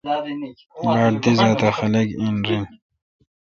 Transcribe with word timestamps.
با 0.83 0.93
ڑ 1.03 1.11
دی 1.23 1.31
زات 1.39 1.59
اہ 1.67 1.71
خلق 1.77 2.07
این 2.21 2.37
رن۔ 2.47 2.63